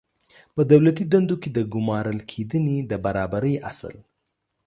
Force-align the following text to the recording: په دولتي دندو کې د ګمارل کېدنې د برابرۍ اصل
په 0.55 0.61
دولتي 0.71 1.03
دندو 1.11 1.35
کې 1.41 1.49
د 1.57 1.59
ګمارل 1.73 2.19
کېدنې 2.31 2.77
د 2.91 2.93
برابرۍ 3.05 3.55
اصل 3.71 3.95